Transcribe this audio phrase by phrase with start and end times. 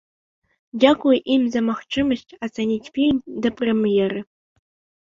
[0.83, 3.17] Дзякуй ім за магчымасць ацаніць фільм
[3.47, 4.19] да прэм'еры.